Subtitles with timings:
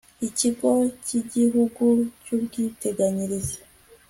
[0.27, 0.71] ikigo
[1.05, 1.83] cy'igihugu
[2.23, 3.57] cy'ubwiteganyirize